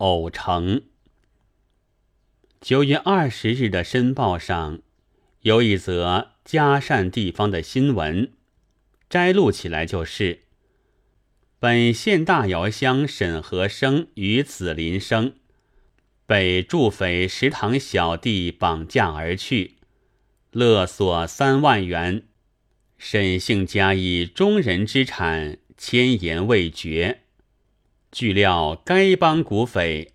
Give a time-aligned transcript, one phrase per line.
[0.00, 0.82] 偶成。
[2.58, 4.80] 九月二十日的《申报》上
[5.42, 8.32] 有一则嘉善地方的新闻，
[9.10, 10.40] 摘录起来就是：
[11.58, 15.34] 本县大窑乡沈和生与子林生
[16.26, 19.76] 被驻匪石塘小弟绑架而去，
[20.50, 22.24] 勒索三万元。
[22.96, 27.24] 沈姓家以中人之产，千言未决。
[28.12, 30.12] 据料，该帮古匪。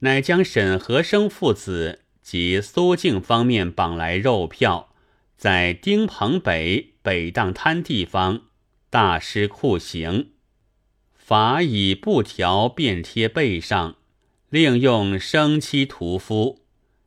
[0.00, 4.94] 乃将沈和生父子及苏静方面绑来肉票，
[5.36, 8.42] 在丁鹏北北荡滩地方
[8.90, 10.30] 大施酷刑，
[11.14, 13.96] 法以布条便贴背上，
[14.50, 16.60] 另用生漆涂敷，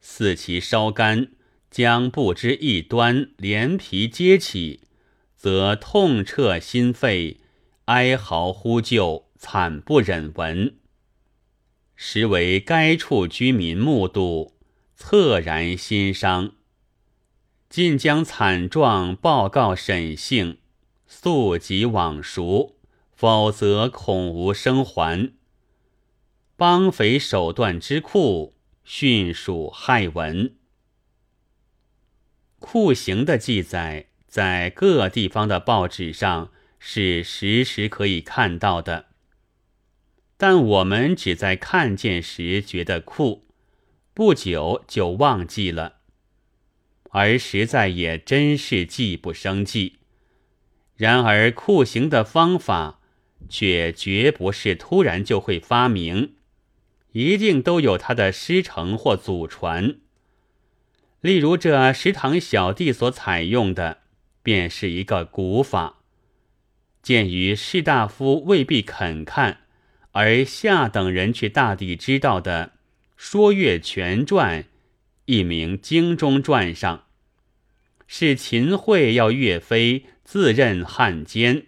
[0.00, 1.28] 似其烧干，
[1.70, 4.80] 将布之一端连皮揭起，
[5.36, 7.38] 则痛彻心肺，
[7.86, 10.76] 哀嚎呼救，惨不忍闻。
[11.96, 14.54] 实为该处居民目睹，
[14.98, 16.52] 恻然心伤。
[17.68, 20.58] 尽将惨状报告沈姓，
[21.06, 22.76] 速即往赎，
[23.12, 25.32] 否则恐无生还。
[26.56, 30.54] 帮匪手段之酷，迅属骇闻。
[32.60, 39.06] 酷刑的记载，在各地方的报纸上是时时可以看到的。
[40.46, 43.46] 但我们只在看见时觉得酷，
[44.12, 46.00] 不久就忘记了，
[47.12, 50.00] 而实在也真是计不生计。
[50.96, 53.00] 然而酷刑的方法
[53.48, 56.34] 却绝不是突然就会发明，
[57.12, 59.96] 一定都有它的师承或祖传。
[61.22, 64.02] 例如这食堂小弟所采用的，
[64.42, 66.00] 便是一个古法。
[67.02, 69.63] 鉴于士大夫未必肯看。
[70.14, 72.74] 而下等人却大抵知道的
[73.16, 74.62] 《说岳全传》，
[75.24, 77.06] 一名《京中传》上，
[78.06, 81.66] 是秦桧要岳飞自任汉奸，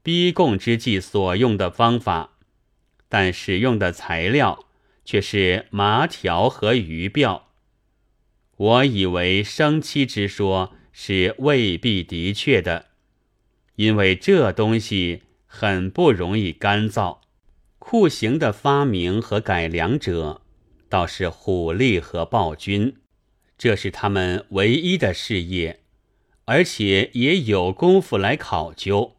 [0.00, 2.34] 逼供之际所用的方法，
[3.08, 4.66] 但使用的材料
[5.04, 7.42] 却是麻条和鱼鳔。
[8.56, 12.90] 我以为生漆之说是未必的确的，
[13.74, 17.18] 因为这东西很不容易干燥。
[17.84, 20.40] 酷刑的发明和改良者，
[20.88, 22.96] 倒是虎力和暴君，
[23.58, 25.80] 这是他们唯一的事业，
[26.44, 29.16] 而且也有功夫来考究。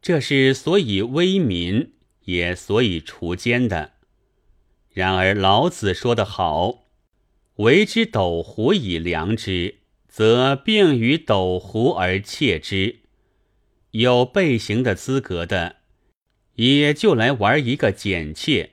[0.00, 1.94] 这是所以威民，
[2.26, 3.94] 也所以除奸的。
[4.90, 6.84] 然而老子说得好
[7.58, 13.00] ：“为之斗狐以量之，则并于斗狐而窃之。”
[13.90, 15.74] 有被刑的资格的。
[16.58, 18.70] 也就来玩一个简切。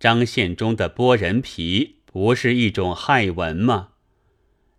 [0.00, 3.90] 张献忠的剥人皮不是一种害文吗？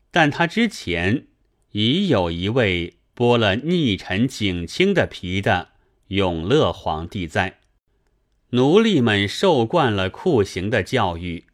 [0.10, 1.28] 但他之前
[1.72, 5.70] 已有一位剥了逆臣景清的皮的
[6.08, 7.60] 永乐皇帝在。
[8.52, 11.46] 奴隶们受惯了酷刑的教育，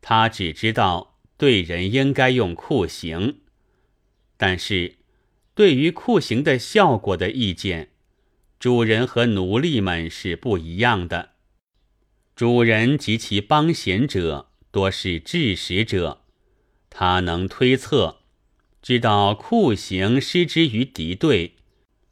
[0.00, 3.40] 他只知道对人应该用酷刑，
[4.36, 4.96] 但是
[5.54, 7.90] 对于酷刑的效果的意见。
[8.58, 11.30] 主人和奴隶们是不一样的。
[12.34, 16.22] 主人及其帮闲者多是智识者，
[16.90, 18.18] 他能推测，
[18.82, 21.54] 知道酷刑施之于敌对，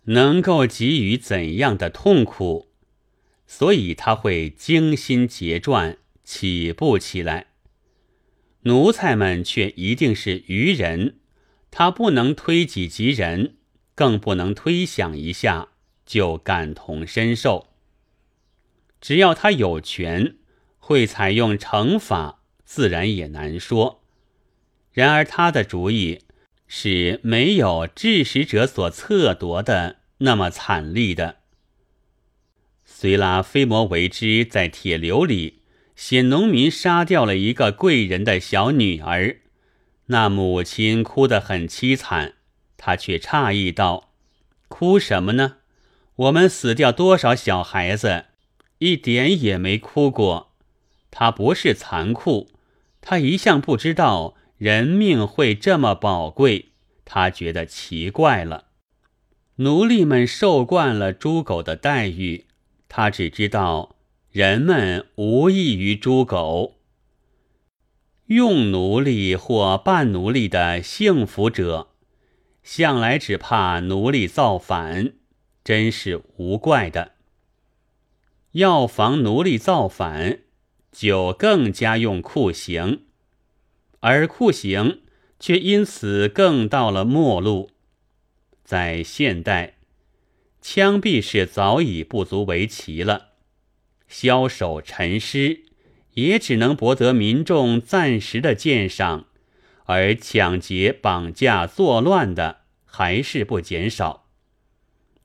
[0.05, 2.69] 能够给予怎样的痛苦，
[3.47, 7.49] 所以他会精心结撰，起步起来。
[8.63, 11.19] 奴才们却一定是愚人，
[11.73, 13.57] 他不能推己及人，
[13.97, 15.71] 更不能推想一下。
[16.07, 17.67] 就感同身受。
[19.01, 20.37] 只要他有权，
[20.79, 24.03] 会采用惩罚，自然也难说。
[24.93, 26.23] 然而他的主意
[26.67, 31.37] 是没有致使者所测夺的那么惨厉的。
[32.85, 35.61] 虽拉菲摩维之在铁流里
[35.95, 39.41] 写农民杀掉了一个贵人的小女儿，
[40.07, 42.35] 那母亲哭得很凄惨，
[42.77, 44.15] 他却诧异道
[44.69, 45.59] ：“哭什么呢？”
[46.17, 48.25] 我们死掉多少小孩子，
[48.79, 50.53] 一点也没哭过。
[51.11, 52.49] 他不是残酷，
[53.01, 56.73] 他一向不知道人命会这么宝贵。
[57.05, 58.65] 他觉得奇怪了。
[59.57, 62.47] 奴隶们受惯了猪狗的待遇，
[62.89, 63.97] 他只知道
[64.31, 66.77] 人们无异于猪狗。
[68.27, 71.91] 用奴隶或半奴隶的幸福者，
[72.63, 75.13] 向来只怕奴隶造反。
[75.67, 77.15] 真是无怪的。
[78.53, 80.43] 要防奴隶造反，
[80.93, 83.03] 就更加用酷刑，
[83.99, 85.01] 而酷刑
[85.41, 87.73] 却因此更到了末路。
[88.63, 89.75] 在现代，
[90.63, 93.31] 枪毙是早已不足为奇了，
[94.09, 95.65] 枭首陈尸
[96.13, 99.27] 也只能博得民众暂时的鉴赏，
[99.87, 104.26] 而抢劫、绑架、作乱的还是不减少，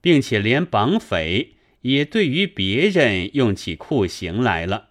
[0.02, 4.90] 并且连绑匪也对于别人用起酷刑来了。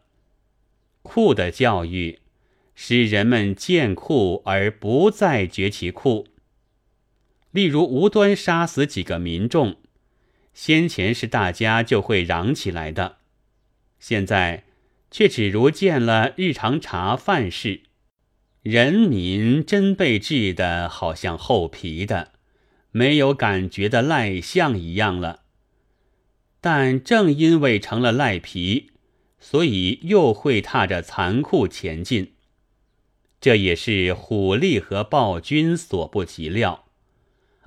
[1.02, 2.20] 酷的教育，
[2.74, 6.28] 使人们见酷而不再觉其酷。
[7.50, 9.76] 例如无端杀死几个民众，
[10.54, 13.18] 先前是大家就会嚷起来的，
[13.98, 14.64] 现在
[15.10, 17.80] 却只如见了日常茶饭事，
[18.62, 22.32] 人民真被治的好像厚皮的，
[22.90, 25.42] 没有感觉的赖象一样了。
[26.60, 28.90] 但正因为成了赖皮。
[29.42, 32.34] 所以又会踏着残酷前进，
[33.40, 36.84] 这也是虎力和暴君所不及料，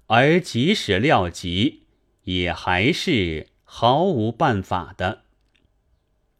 [0.06, 1.88] 而即使料及，
[2.26, 5.24] 也还是毫无办法的。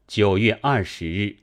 [0.06, 1.38] 九月二十日。